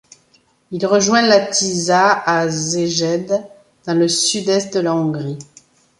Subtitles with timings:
[0.71, 3.39] Il rejoint la Tisza à Szeged
[3.85, 5.37] dans le sud-est de la Hongrie.